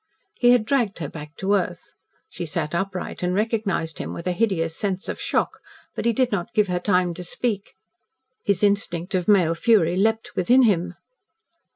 He 0.39 0.49
had 0.49 0.65
dragged 0.65 0.97
her 0.97 1.07
back 1.09 1.35
to 1.35 1.53
earth. 1.53 1.93
She 2.27 2.47
sat 2.47 2.73
upright 2.73 3.21
and 3.21 3.35
recognised 3.35 3.99
him 3.99 4.13
with 4.15 4.25
a 4.25 4.31
hideous 4.31 4.75
sense 4.75 5.07
of 5.07 5.21
shock, 5.21 5.59
but 5.93 6.05
he 6.05 6.11
did 6.11 6.31
not 6.31 6.55
give 6.55 6.69
her 6.69 6.79
time 6.79 7.13
to 7.13 7.23
speak. 7.23 7.75
His 8.43 8.63
instinct 8.63 9.13
of 9.13 9.27
male 9.27 9.53
fury 9.53 9.95
leaped 9.95 10.35
within 10.35 10.63
him. 10.63 10.95